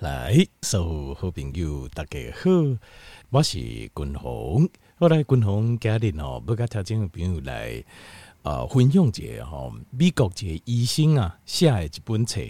[0.00, 2.50] 来，所有好朋友大家好，
[3.28, 4.66] 我是君宏。
[4.98, 7.84] 后来君宏家里哦，不甲条件的朋友来
[8.42, 9.44] 啊、呃，分享一下。
[9.44, 12.40] 吼，美国一个医生啊写的一本册，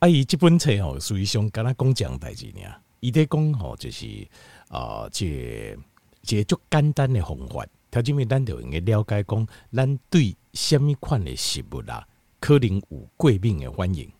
[0.00, 2.62] 啊，伊这本册吼，属于上跟他讲讲代志呢。
[2.98, 4.26] 伊在讲吼，就是
[4.66, 5.78] 啊，这
[6.22, 12.04] 这足简单的方法，条件面咱就应该了解讲，咱对什物款的食物啦，
[12.40, 14.10] 可能有过敏的反应。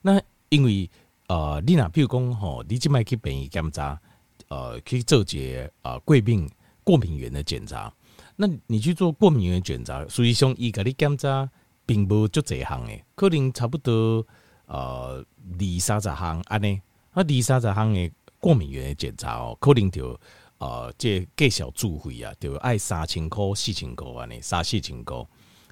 [0.00, 0.88] 那因为
[1.28, 4.00] 呃，你若比如讲吼，你即摆去病院检查，
[4.48, 6.50] 呃，去做一个呃过敏
[6.82, 7.92] 过敏源的检查。
[8.34, 11.48] 那你去做过敏原检查，实际上伊甲你检查
[11.84, 14.26] 并无足侪项诶，可能差不多
[14.66, 15.22] 呃
[15.58, 16.80] 二三十项安尼。
[17.10, 20.18] 啊，二三十项诶过敏源的检查哦，可能就
[20.56, 25.16] 呃这介绍自费啊，就爱三千块四千块安尼，三四千块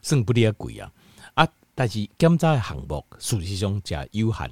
[0.03, 0.93] 算不哩啊贵啊。
[1.33, 4.51] 啊，但是检查诶项目实际上诚有限。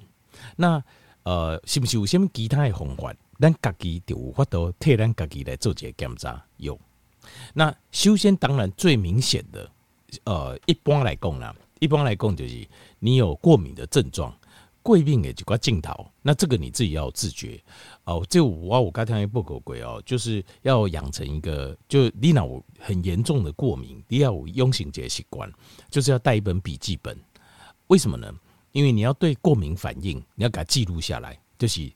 [0.57, 0.83] 那
[1.23, 3.15] 呃，是不是有什么其他的方法？
[3.41, 6.45] 咱家己就有法度替咱家己来做一个检查。
[6.59, 6.79] 有。
[7.55, 9.71] 那首先，当然最明显的，
[10.25, 12.67] 呃，一般来讲啦，一般来讲就是
[12.99, 14.37] 你有过敏的症状，
[14.83, 16.07] 过敏的就个镜头。
[16.21, 17.59] 那这个你自己要自觉
[18.05, 18.25] 哦。
[18.29, 25.51] 这我我刚才报告过哦，就是要养成一个，就你那我很严重的过敏，你要有用心节习惯，
[25.91, 27.19] 就是要带一本笔记本。
[27.87, 28.33] 为什么呢？
[28.75, 31.89] 因为你要对过敏反应，你要给它记录下来，就是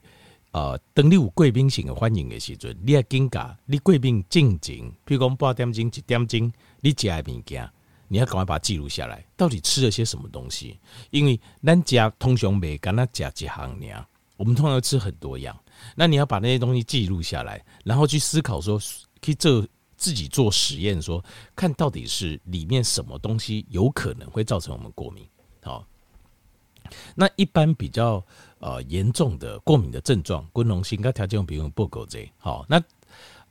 [0.53, 7.69] 呃，当你有贵宾型的反应的时阵，你要紧讲，你贵宾进前，比如讲八点钟、一点钟，你食的物件，
[8.07, 10.79] 你要赶快把它记录下来，到底吃了些什么东西？
[11.11, 15.59] 因为咱家通常没跟他讲几行呢，我们通常吃很多样，
[15.97, 18.79] 那你要把那些东西记录下来，然后去思考说，
[19.20, 21.23] 可以做自己做实验，说
[21.57, 25.27] 看到底是里面什么东西有可能会造成我们过敏，
[25.61, 25.85] 好。
[27.14, 28.25] 那一般比较
[28.58, 32.83] 呃严重的过敏的症状，滚龙性跟条件比如报告这好，那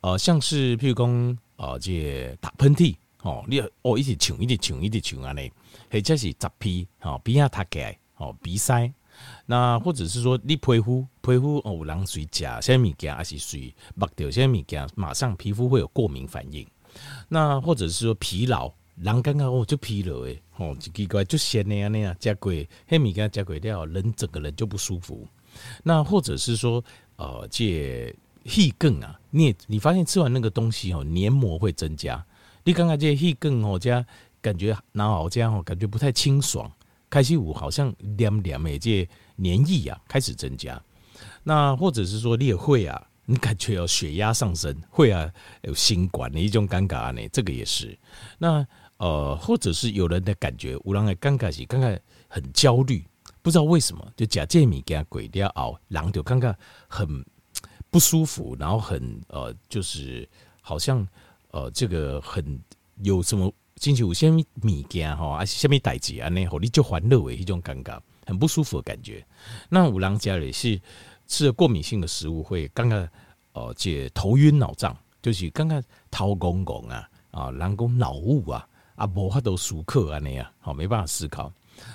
[0.02, 5.52] 呃像是譬如讲呃这打喷嚏哦，你哦一直呛一直呛一直呛安尼，
[5.92, 8.92] 或者是杂皮哦鼻啊塌开哦鼻塞，
[9.46, 16.68] 那或者是说你皮肤皮肤哦有人随食些物件还是随抹掉些物件，马上皮肤会有过敏反应，
[17.28, 18.72] 那或者是说疲劳。
[19.02, 25.28] 人感觉哦，就疲劳诶，哦，奇怪，就闲的呀那样，加贵，黑米加加贵掉，人整个人就不舒服。
[25.84, 26.84] 那或者是说，
[27.16, 28.14] 呃，这
[28.46, 32.24] 气更啊，你也你发现吃完那个东西哦，黏膜会增加。
[32.64, 34.06] 你刚刚这气更哦，加
[34.42, 36.72] 感觉然后这样哦，感觉不太清爽。
[37.10, 39.08] 开始五好像黏黏的这
[39.38, 40.82] 黏液啊开始增加。
[41.44, 45.32] 那或者是说你也会啊，你感觉有血压上升，会啊
[45.62, 47.98] 有心管的一种尴尬呢，这个也是。
[48.38, 53.06] 那呃，或者是有人的感觉，有人的尴尬是尴尬很焦虑，
[53.42, 56.56] 不知道为什么就假借米给他鬼掉熬，然后就尴尬
[56.88, 57.24] 很
[57.90, 60.28] 不舒服，然后很呃，就是
[60.62, 61.08] 好像
[61.52, 62.60] 呃，这个很
[63.04, 69.24] 有什么进去有些米件哈，啊，下面代志啊，那后你就还乐为一种尴尬，很不舒服的感觉。
[69.70, 70.82] 那有人家里是
[71.28, 73.08] 吃了过敏性的食物会尴尬
[73.54, 78.68] 呃，这头晕脑胀，就是尴尬头公公啊啊，人讲脑雾啊。
[78.98, 81.54] 啊，无法度熟客安尼啊，好没办法思考。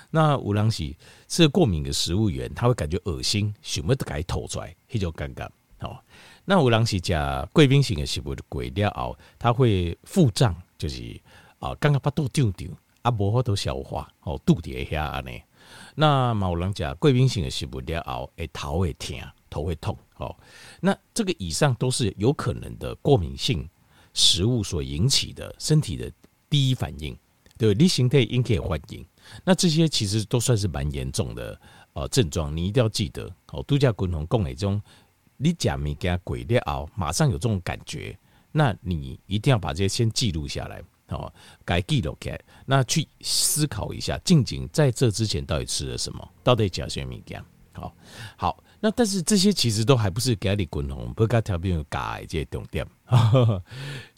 [0.09, 0.95] 那有人是
[1.27, 5.49] 吃过敏的食物源，他会感觉恶心，想要给吐出来，那种尴尬。
[5.79, 6.01] 好，
[6.45, 7.13] 那有人是食
[7.51, 11.19] 贵宾性的食物过了后，他会腹胀，就是
[11.59, 12.71] 啊，刚刚把肚丢丢，
[13.01, 15.43] 啊，无法度消化，哦，肚底一下安尼。
[15.95, 19.19] 那某人食贵宾性的食物了后，会头会痛，
[19.49, 19.97] 头会痛。
[20.15, 20.33] 哦，
[20.79, 23.69] 那这个以上都是有可能的过敏性
[24.13, 26.09] 食物所引起的身体的。
[26.53, 27.17] 第一反应，
[27.57, 29.03] 对，你身体应该反应，
[29.43, 31.59] 那这些其实都算是蛮严重的
[31.93, 33.63] 呃症状，你一定要记得哦。
[33.63, 34.79] 度假滚筒共那种，
[35.37, 38.15] 你假米给他鬼掉熬，马上有这种感觉，
[38.51, 41.33] 那你一定要把这些先记录下来哦，
[41.65, 47.95] 该记录起来，那去思考一下，静静在这之前到底吃了什么，到底加些米羹，好，
[48.37, 52.87] 好，那但是这些其实都还不是给你滚红，不该调变改这些重点，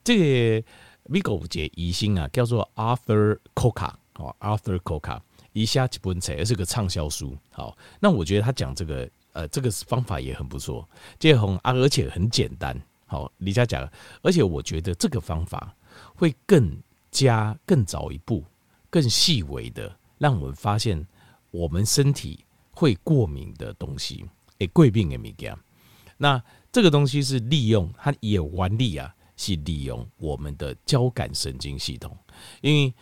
[0.03, 0.67] 这个。
[1.07, 5.19] 美国有一个医生啊，叫做 Arthur Koka 哦，Arthur Koka，
[5.53, 7.37] 以下几本册，是个畅销书。
[7.51, 10.87] 好，那我觉得他讲这个呃，这个方法也很不错，
[11.19, 12.75] 这很啊，而且很简单。
[13.05, 13.87] 好，李佳讲，
[14.23, 15.75] 而且我觉得这个方法
[16.15, 16.75] 会更
[17.11, 18.43] 加更早一步，
[18.89, 21.05] 更细微的让我们发现
[21.51, 24.25] 我们身体会过敏的东西，
[24.57, 25.55] 诶，过敏的物件。
[26.17, 26.41] 那
[26.71, 29.14] 这个东西是利用它也有原理啊。
[29.37, 32.17] 是利用我们的交感神经系统，
[32.61, 32.93] 因为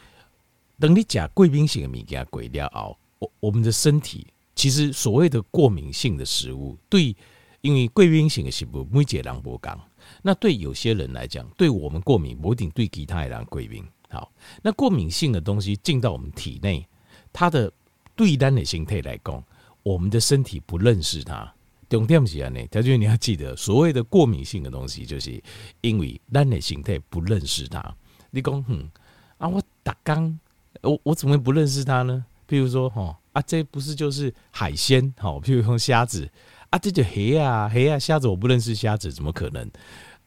[0.79, 7.15] 等你讲贵宾型的物件过了哦，我我们的身体其实所谓的过敏性的食物，对，
[7.61, 9.79] 因为贵宾型的食物每个人不一样，
[10.21, 13.85] 那对有些人来讲，对我们过敏不一定对其他人贵宾。
[14.09, 14.31] 好，
[14.61, 16.87] 那过敏性的东西进到我们体内，
[17.31, 17.71] 它的
[18.15, 19.43] 对单的形态来讲，
[19.81, 21.53] 我们的身体不认识它。
[21.89, 25.41] 重点是安尼，条件你要记得，所谓的过敏性的东西，就是
[25.81, 27.95] 因为咱的形态不认识它。
[28.31, 28.89] 你讲，嗯
[29.37, 30.39] 啊，我打刚，
[30.81, 32.25] 我我怎么会不认识它呢？
[32.47, 35.13] 譬如说，哈啊，这不是就是海鲜？
[35.17, 36.29] 吼，譬如说虾子
[36.69, 39.69] 啊，这就虾啊虾啊虾子，我不认识虾子，怎么可能？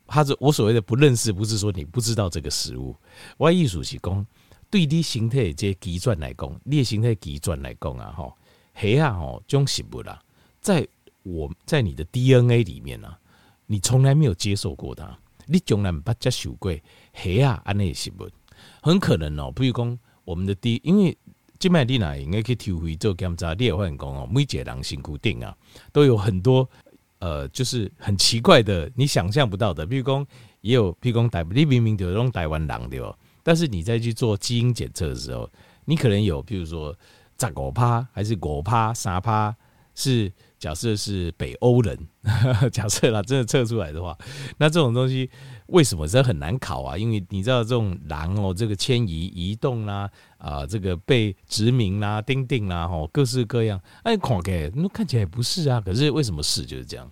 [0.07, 2.95] 他是我所谓的不认识，不是说你不知道这个食物。
[3.37, 4.25] 我意思是讲，
[4.71, 8.33] 对你形态这基转来讲，你的形态基转来讲啊，吼，
[8.75, 10.21] 虾啊，吼，种食物啦，
[10.61, 10.87] 在
[11.27, 13.19] 我在你的 DNA 里面啊，
[13.67, 16.73] 你从来没有接受过它，你从来不接受过
[17.13, 18.29] 虾啊，安内食物，
[18.81, 21.19] 很可能哦，比如讲我们的 D，因为
[21.59, 25.57] 金麦丽娜应该去体会做检查，你也会讲哦，每一个人身躯顶啊，
[25.93, 26.69] 都有很多。
[27.19, 29.87] 呃，就是很奇怪的，你想象不到的。
[29.87, 30.27] 譬如讲，
[30.61, 33.17] 也有譬如讲台，你明明就用台湾狼对吧？
[33.43, 35.51] 但是你再去做基因检测的时候，
[35.87, 36.95] 你可能有，譬如说，
[37.41, 39.57] 十五趴还是五趴、三趴，
[39.95, 40.31] 是
[40.67, 41.97] 假设是北欧人。
[42.73, 44.19] 假设啦，真的测出来的话，
[44.59, 45.31] 那这种东西
[45.67, 46.99] 为什么这很难考啊？
[46.99, 53.81] 因为你知道这种狼哦，这个迁移、移动啦，啊，这个被殖民啦、钉钉啦，吼，各式各样。
[54.03, 57.09] 哎，看起来那看起来不是啊，可是为什么是就是这样？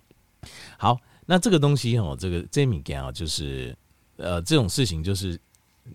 [0.77, 3.73] 好，那这个东西哦，这个这物件啊，就是
[4.17, 5.39] 呃，这种事情就是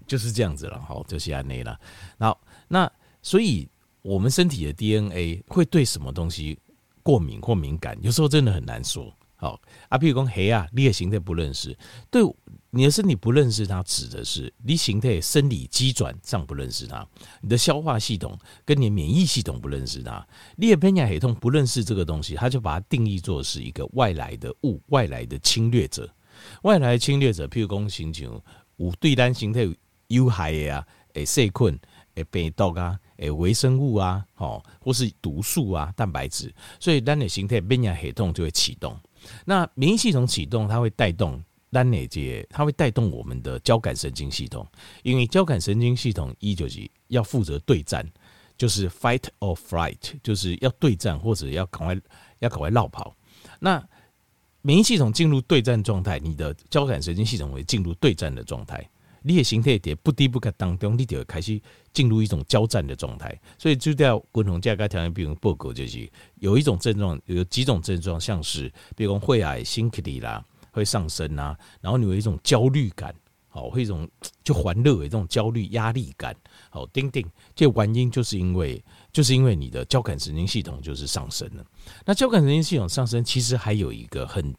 [0.07, 1.79] 就是这样子了，好，就是安内了。
[2.19, 2.91] 好那
[3.21, 3.69] 所以
[4.01, 6.59] 我们身体的 DNA 会对什么东西
[7.11, 9.13] 过敏或敏感，有时候真的很难说。
[9.35, 11.77] 好，啊，譬如讲黑啊，你的形态不认识，
[12.09, 12.23] 对
[12.71, 17.05] 你的身体不认识它，指的是你形态生理机转上不认识它，
[17.41, 20.25] 你的消化系统跟你的免疫系统不认识它，
[20.57, 26.09] 你的免疫系统不认识这个东西，它就把它定义作是一个外来的物，外来的侵略者，
[26.63, 28.41] 外来侵略者，譬如讲形成
[28.77, 29.69] 有对单形态
[30.07, 31.81] 有害的啊，诶，细菌，
[32.15, 38.99] 诶，病毒啊，诶，微生物啊，好，或是毒素啊，蛋白质，所以单的形态免疫系统就会启动。
[39.45, 42.47] 那免疫系统启动，它会带动单哪节？
[42.51, 44.67] 它会带动我们的交感神经系统，
[45.03, 48.07] 因为交感神经系统一就是要负责对战，
[48.57, 52.01] 就是 fight or flight，就是要对战或者要赶快
[52.39, 53.15] 要赶快绕跑。
[53.59, 53.87] 那
[54.63, 58.89] 免疫系统进入对战状态，你的交感神经系统会进入对战的状态。
[59.23, 61.61] 你的形态点不低不可当中，你就会开始
[61.93, 63.39] 进入一种交战的状态。
[63.59, 73.15] 所以就叫共同价格条件，比如报告就是有一种症状，有几种症状，像是比如说会矮、心率啦，会上升啊，然后你有一种焦虑感，
[73.49, 74.09] 好，会一种
[74.43, 76.35] 就欢乐的这种焦虑、压力感，
[76.71, 78.83] 好，丁丁，这原因就是因为
[79.13, 81.65] 就是因为你的交感神经系统就是上升了。
[82.05, 84.55] 那交感神经系统上升，其实还有一个很。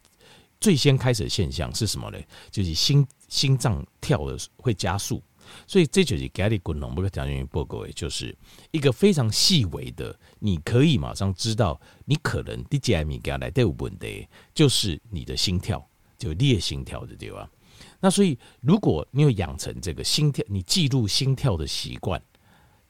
[0.62, 2.18] 最先开始的现象是什么呢？
[2.48, 5.20] 就是心心脏跳的会加速，
[5.66, 8.32] 所以这就是压力滚龙不可条件报告，就是
[8.70, 15.84] 一个非常细微的，你可以马上知道你可能第几米给来都有问题，就是你的心跳
[16.16, 17.50] 就裂心跳的对吧？
[17.98, 22.22] 那所以如果你有养成这个心跳，你记录心跳的习惯，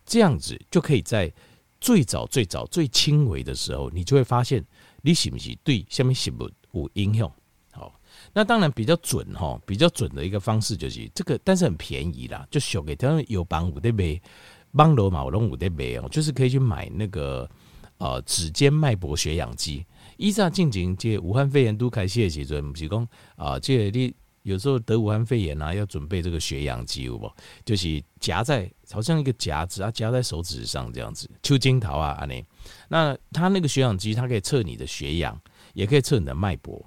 [0.05, 1.33] 这样子就可以在
[1.81, 4.63] 最早最早最轻微的时候，你就会发现
[5.01, 7.33] 你是不是对下面食物有影响。
[8.35, 14.21] 那当然比较准哈，比较准的一个方式就是这个，但是很便宜啦，就小给他们有帮五的买，
[14.73, 17.49] 帮罗马龙五的买哦，就是可以去买那个
[17.99, 19.85] 呃指尖脉搏血氧机。
[20.17, 27.31] 依在进行这武汉肺炎都开始的时阵，不是讲啊，这你有时候得武汉肺炎啊，要准备这个血氧机有无？
[27.65, 32.45] 就是夹在好像一个夹子啊，夹在手指上这样子，秋金桃啊安尼。
[32.89, 35.39] 那它那个血氧机，它可以测你的血氧，
[35.75, 36.85] 也可以测你的脉搏。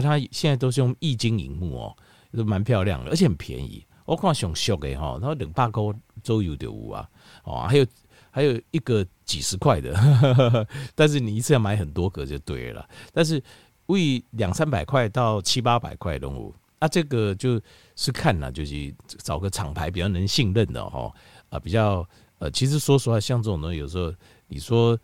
[0.00, 1.96] 它现在都是用液晶萤幕哦，
[2.32, 3.84] 都蛮漂亮的，而且很便宜。
[4.04, 5.82] 我看上俗的哈，它两百块
[6.22, 7.08] 左右就有啊，
[7.44, 7.86] 哦，还有
[8.30, 12.88] 还有一个几十块的呵呵， 但是你一次要买很多个就对了。
[13.12, 13.42] 但是
[13.86, 17.60] 为两三百块到七八百块都有，啊，这个就
[17.96, 21.12] 是看了，就是找个厂牌比较能信任的哈，
[21.50, 24.12] 啊，比较呃，其实说实话，像这种东西，有时候
[24.46, 24.98] 你说。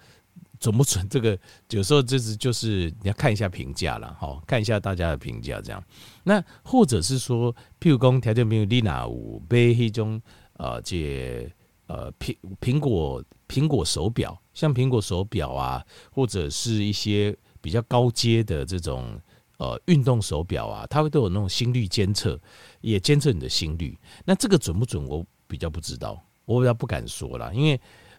[0.65, 1.07] 准不准？
[1.11, 5.85] 这个有时候就是就是你要看一下评价了，哈，看一下大家的评价这样。
[6.23, 10.19] 那或者是说，譬如讲条件比如丽娜五杯一种
[10.55, 11.47] 呃，这
[11.87, 19.21] 呃苹苹果苹果手表，像苹果手表啊，或者是一些比较高阶的这种
[19.59, 22.41] 呃运动手表啊，它会都有那种心率监测，
[22.81, 23.99] 也监测你的心率。
[24.25, 25.05] 那这个准不准？
[25.07, 27.79] 我比较不知道，我比较不敢说啦，因为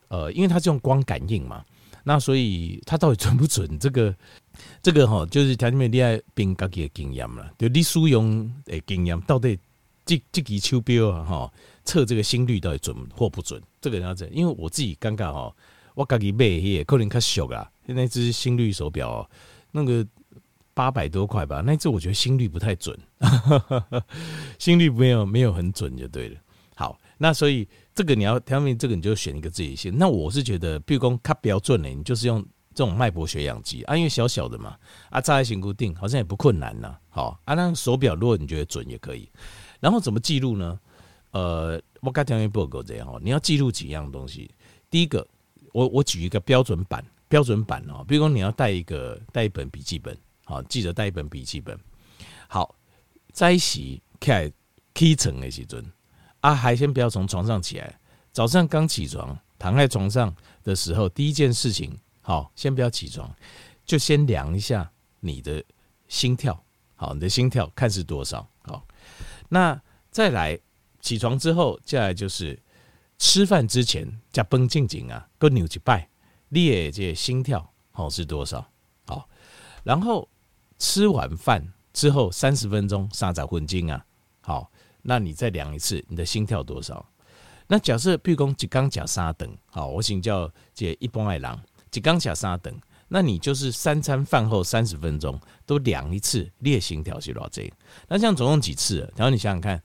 [0.09, 1.65] 呃，因为它是用光感应嘛。
[2.07, 3.67] 那所以它到底准不准？
[3.79, 4.15] 这个
[4.81, 7.51] 这个哈，就是条件面厉害，凭自己的经验了。
[7.57, 9.57] 就你使用的经验，到底
[10.05, 13.59] 这这个手表啊哈，测这个心率到底准或不准？
[13.81, 14.31] 这个要怎？
[14.31, 15.53] 因为我自己尴尬哈，
[15.95, 19.29] 我自己买也可能较俗啊，那只心率手表哦
[19.71, 20.05] 那个
[20.75, 22.97] 八百多块吧，那只我觉得心率不太准，
[24.59, 26.39] 心率没有没有很准就对了。
[26.75, 29.97] 好，那所以这个你要条件这个你就选一个自己先。
[29.97, 34.77] 那我是觉得，比如说它标准的，你就是用这种脉搏血氧机啊，因为小小的嘛，
[35.09, 36.97] 啊，扎在型固定好像也不困难呐。
[37.09, 39.29] 好，啊，那手表如果你觉得准也可以。
[39.79, 40.77] 然后怎么记录呢？
[41.31, 44.51] 呃，我刚条件不够这样哦，你要记录几样东西。
[44.89, 45.25] 第一个，
[45.71, 51.79] 我我举一个标准版，标准版哦，比如说你要带一个带一本笔记本，好，记得带一本笔记本。
[52.49, 52.75] 好，
[53.31, 54.51] 在洗开
[54.93, 55.81] 起床的时阵。
[56.45, 57.99] 啊，还先不要从床上起来。
[58.31, 63.27] 早上刚起床，躺在床上的时候，第一件事情，好，先不要起床，
[63.83, 65.63] 就先量一下你的
[66.07, 66.63] 心跳，
[66.95, 68.85] 好，你的心跳看是多少，好。
[69.49, 70.59] 那再来
[71.01, 72.61] 起床之后，接下来就是
[73.17, 76.07] 吃饭之前，加绷静静啊，跟扭几拜，
[76.49, 78.69] 列这心跳好是多少，
[79.07, 79.27] 好。
[79.83, 80.29] 然后
[80.77, 84.05] 吃完饭之后三十分钟，三十分钟啊，
[84.41, 84.69] 好。
[85.07, 87.05] 那你再量一次，你的心跳多少？
[87.67, 91.59] 那假设譬如说一缸甲三等，好，我请教这一般爱郎
[91.93, 92.75] 一缸甲三等，
[93.07, 97.61] 那你就是三餐饭后三十分钟都量一次，列心跳是多少？
[98.07, 99.11] 那这样总共几次？
[99.15, 99.81] 然后你想想看，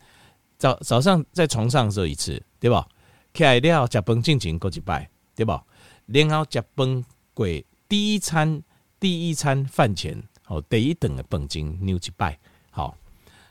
[0.59, 2.89] 早早上在床上的时候一次，对吧？
[3.35, 5.62] 起来了吃饭进前过几拜，对吧？
[6.07, 7.47] 然后吃饭过
[7.89, 8.62] 第一餐
[8.99, 12.39] 第一餐饭前，好，第一等的饭前扭几拜，
[12.71, 12.97] 好，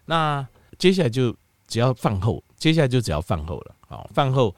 [0.05, 0.47] 那
[0.79, 1.35] 接下来就。
[1.69, 3.75] 只要饭后，接下来就只要饭后了。
[3.87, 4.53] 好，饭后，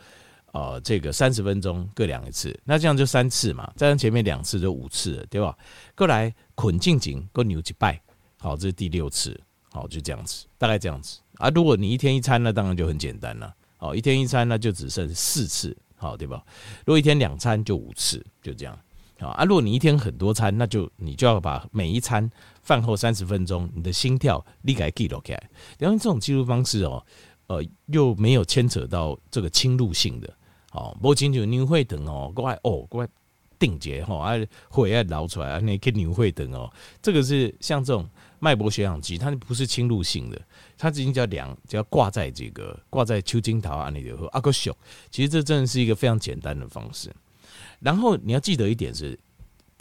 [0.53, 3.71] 呃，这个三十分钟各量一次，那这样就三次嘛。
[3.75, 5.55] 再上前面两次就五次了，对吧？
[5.95, 8.01] 过来捆静静，过扭几拜，
[8.39, 9.39] 好，这是第六次。
[9.73, 11.47] 好，就这样子，大概这样子啊。
[11.49, 13.53] 如果你一天一餐，那当然就很简单了。
[13.77, 16.43] 好，一天一餐，那就只剩四次，好，对吧？
[16.85, 18.77] 如果一天两餐，就五次，就这样。
[19.19, 22.29] 啊，如果你一天很多餐，那就你就要把每一餐
[22.61, 25.49] 饭后三十分钟，你的心跳立刻记录起来。
[25.79, 27.05] 然后这种记录方式哦，
[27.47, 30.33] 呃，又没有牵扯到这个侵入性的，
[30.71, 33.09] 哦，不清楚你会等哦，过来哦，过来
[33.59, 40.41] 定结哈，啊，会要捞出来啊，那个你会等哦，这个是像这种脉搏血氧机，它就不是侵入性的，
[40.77, 44.75] 它直接叫量，只要挂在这个挂在秋金桃啊那里头，阿个秀，
[45.09, 47.13] 其实这真的是一个非常简单的方式。
[47.79, 49.19] 然后你要记得一点是，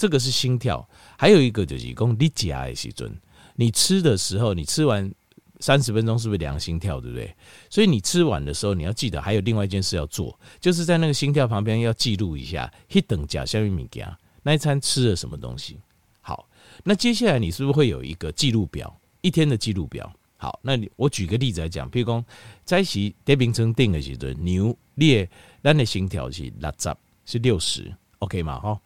[0.00, 0.88] 这个是心跳，
[1.18, 3.14] 还有一个就是讲你吃的时阵，
[3.56, 5.12] 你吃的时候，你吃完
[5.58, 7.36] 三十分钟是不是量心跳，对不对？
[7.68, 14.08] 所以你吃完的时候，你要记得还有另外一件事要做，就是在那个心跳旁边要记录一下，一等加下面物件，
[14.42, 15.78] 那一餐吃了什么东西。
[16.22, 16.48] 好，
[16.82, 20.10] 那接下来你是不是会有一个记录表，一天的记录表？
[20.38, 22.24] 好，那你我举个例子来讲，譬如讲
[22.64, 25.28] 在起得名称定的时阵，牛列
[25.62, 26.96] 咱的心跳是六十。
[27.26, 28.58] 是六十，OK 吗？
[28.58, 28.80] 哈，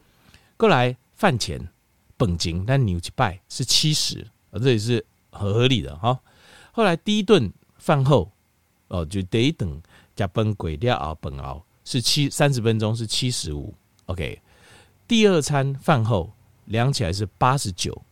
[0.58, 1.58] 过来饭前
[2.18, 6.20] 本金，但牛去拜是七十，啊，这也是很合理的哈。
[6.70, 8.30] 后来第一顿饭后，
[8.88, 9.82] 哦，就第一顿
[10.14, 13.72] 加崩鬼料熬本熬是七三十分钟是七十五
[14.04, 14.38] ，OK。
[15.08, 16.30] 第二餐饭后
[16.66, 18.02] 量起来是八十九，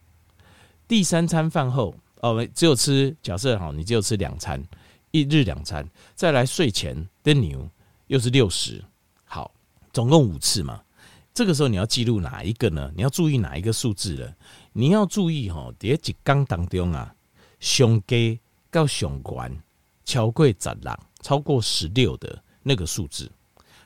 [0.88, 4.64] 第三餐饭后哦，只有吃假设好，你只有吃两餐，
[5.11, 7.69] 一日两餐，再来睡前的牛
[8.07, 8.83] 又是六十。
[9.25, 9.52] 好
[9.92, 10.83] 总共五次嘛，
[11.35, 12.93] 这个时候你要记录哪一个呢？
[12.95, 14.35] 你要注意哪一个数字呢？
[14.73, 17.15] 你要注意哈，在一缸当中啊，
[17.59, 18.39] 上低
[18.71, 19.62] 到上悬
[20.05, 23.31] 超过十六，超过十六的那个数字。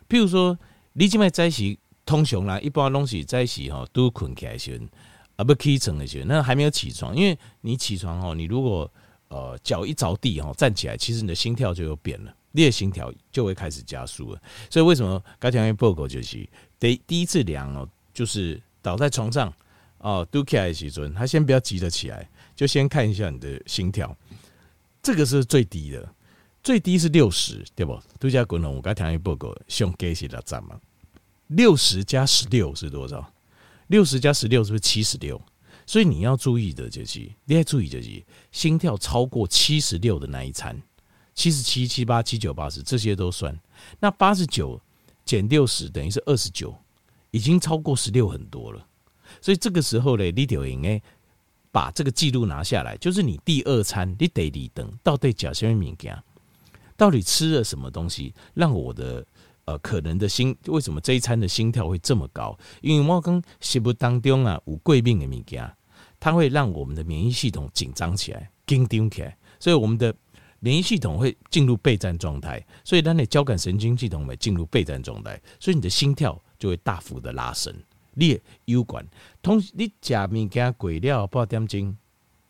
[0.09, 0.59] 譬如说，
[0.93, 4.81] 你今麦在起通常啦，一般东西在起哈都困起来先，
[5.37, 8.91] 啊不起床的时候，那还没有起床，因为你起床哦，你如果
[9.29, 12.35] 呃脚一着地哈站起来，其实你的心跳就有变了。
[12.57, 16.49] 列心跳就会开始加速了，所以为什么刚才报告就是
[16.81, 19.53] 第第一次量哦，就是倒在床上
[19.99, 24.17] 哦，都起来的时阵，他先不要急着起来，就先看一下你的心跳，
[25.01, 26.09] 这个是最低的，
[26.63, 27.97] 最低是六十，对不？
[28.19, 30.81] 度假滚龙，我刚才报告胸给是哪站嘛？
[31.49, 33.33] 六十加十六是多少？
[33.87, 35.41] 六十加十六是不是七十六？
[35.87, 40.77] 所以你要注意的就是，你要注意就是心跳超过七十六的那一餐。
[41.37, 43.57] 七十七、七八、七九、八十，这些都算。
[44.01, 44.81] 那八十九
[45.25, 46.75] 减六十等于是二十九，
[47.31, 48.85] 已经超过十六很多了。
[49.41, 51.01] 所以这个时候呢，你就应该
[51.71, 56.15] 把这个记录拿下来，就是你第二餐你得你等到底吃什么东西，
[56.97, 59.25] 到底吃了什么东西，让我的
[59.67, 62.59] 呃可能的心，为什么这一餐的心跳会这么高？
[62.81, 65.71] 因为我跟食物当中啊有贵宾的物件，
[66.19, 70.15] 它会让我们的免疫系统紧张起来，紧张起来，所以我们的
[70.61, 77.75] 免疫系统会进入备战状态，所以当你交感神经系统会进入备战状态，所以你的心跳就会大幅的拉升。
[78.15, 79.07] 列有管，
[79.43, 81.97] 同时你吃物件过了半点钟，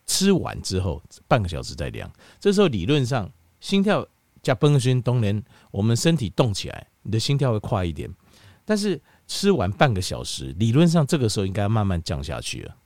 [0.06, 2.08] 吃完之后半个小时再量，
[2.38, 4.06] 这时候理论上心跳
[4.42, 8.08] 加崩心当然，我们身体动起来，你的心跳会快一点。
[8.64, 12.76] 但是吃完半个小时，理论上这个时候应该慢慢降下去了。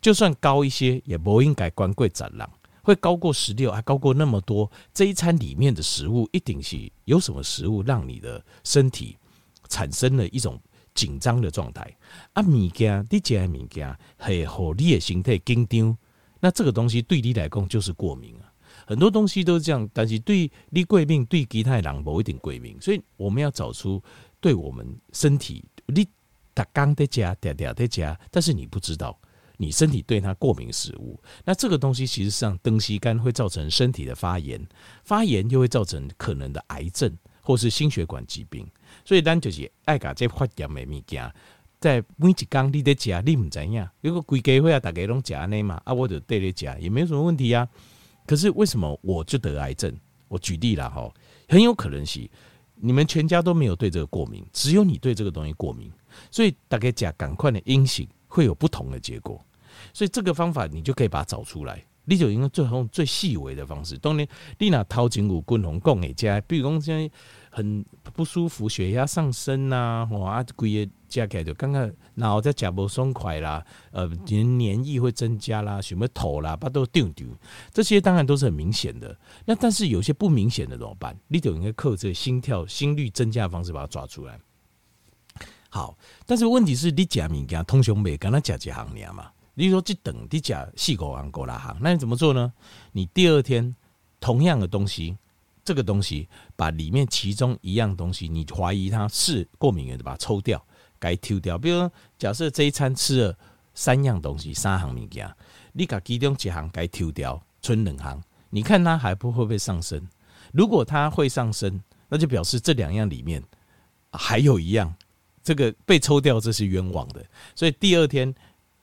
[0.00, 2.50] 就算高一些，也不应该关贵斩浪，
[2.88, 4.70] 会高过十六，还高过那么多。
[4.94, 9.16] 这一餐里面的食物一定是有什么食物让你的身体
[9.68, 10.60] 产生了一种。
[10.94, 11.96] 紧张的状态
[12.32, 15.96] 啊，物件你食的物件会让你的身体紧张，
[16.40, 18.50] 那这个东西对你来讲就是过敏啊。
[18.84, 22.76] 很多东西都是这样，但是对你过敏，对其他人不一定过敏。
[22.80, 24.02] 所以我们要找出
[24.40, 26.04] 对我们身体，你
[26.52, 29.16] 打刚在加，嗲嗲在加，但是你不知道
[29.60, 34.64] 你身体对它过敏食物，那这个东西其实上东西肝会造成身体的发炎，
[35.04, 37.12] 发炎又会造成可能的癌症
[37.42, 38.66] 或是心血管疾病。
[39.04, 41.30] 所以咱就是爱搞这发炎的物件，
[41.80, 43.88] 在每一天你在食，你唔知影。
[44.00, 47.68] 如果规家伙啊，大家拢食安尼嘛，啊，我就对你食，也没有什么问题啊。
[48.26, 49.92] 可是为什么我就得癌症？
[50.28, 51.12] 我举例了哈，
[51.48, 52.30] 很有可能是
[52.76, 55.90] 你们全家都没有对这个过敏，只有你对这个东西过敏。
[56.30, 59.44] 所以大家讲赶快的阴性会有不同的结果。
[59.92, 61.84] 所以这个方法你就可以把它找出来。
[62.10, 67.10] 你就用最后最细微的方式，当然你拿头前有滚红讲诶，加比如讲现在。
[67.50, 67.84] 很
[68.14, 77.26] 不舒服，血压上升呐、啊，哇，规个加起来就刚刚然后再脚步松快啦，呃，黏黏液会增加啦，什么头啦，把都丢丢，
[77.72, 79.18] 这些当然都是很明显的。
[79.44, 81.18] 那但是有些不明显的怎么办？
[81.26, 84.38] 你就应该靠这个心跳、心率增加的方式把它抓出来。
[85.68, 89.32] 好，但是问题是你假物件通常没跟他讲几行年嘛？
[89.58, 92.52] 你说这等你假细狗行过来行，那你怎么做呢？
[92.92, 93.74] 你第二天
[94.20, 95.16] 同样的东西。
[95.64, 100.64] 这个东西，把里面其中一样东西，你怀疑它是过敏源的，把它抽掉，
[100.98, 101.58] 该抽掉。
[101.58, 103.38] 比如说，假设这一餐吃了
[103.74, 105.30] 三样东西，三行物件，
[105.74, 108.18] 你把其中几行该抽掉，存两行，
[108.48, 110.00] 你看它还不会不会上升？
[110.52, 113.42] 如果它会上升，那就表示这两样里面
[114.12, 114.94] 还有一样，
[115.42, 117.22] 这个被抽掉，这是冤枉的。
[117.54, 118.34] 所以第二天，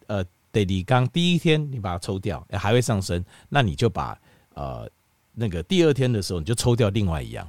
[0.06, 0.24] 呃，
[0.56, 4.18] 得你刚第一天你把它抽掉，还会上升，那你就把
[4.54, 4.90] 呃。
[5.38, 7.46] 那个第二天的时候，你就抽掉另外一样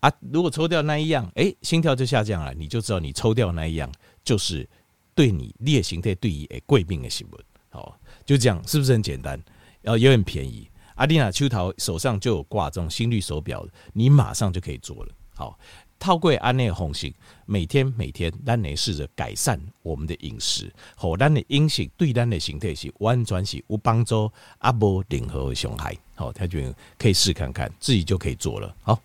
[0.00, 0.10] 啊。
[0.32, 3.88] 如果抽掉那一样，哎、心跳就下降了，你就知道你抽掉那一样
[4.24, 4.68] 就是
[5.14, 7.44] 对你列形态对于诶贵病的新闻。
[7.68, 9.40] 好，就这样，是不是很简单？
[9.80, 10.68] 然后也很便宜。
[10.96, 15.12] 阿丽娜秋桃手上就有挂这种心率手表，你马上就可以做了。
[15.32, 15.56] 好。
[16.00, 25.96] 透过安内红心，每天每天，咱来试着改善我们的饮食，和咱的饮食对咱的身体是完全是有帮助，啊无任何的伤害。
[26.14, 26.58] 好，他就
[26.98, 28.74] 可以试看看，自己就可以做了。
[28.82, 28.98] 好。